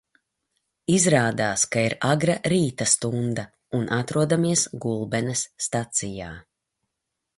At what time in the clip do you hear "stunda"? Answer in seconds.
2.93-3.45